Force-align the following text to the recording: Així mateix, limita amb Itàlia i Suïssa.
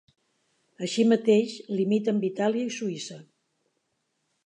Així 0.87 1.05
mateix, 1.09 1.53
limita 1.81 2.17
amb 2.17 2.27
Itàlia 2.33 2.73
i 2.73 2.79
Suïssa. 2.81 3.23